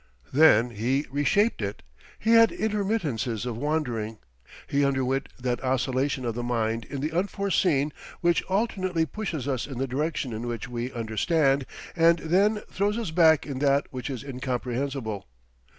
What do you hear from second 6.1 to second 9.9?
of the mind in the unforeseen which alternately pushes us in the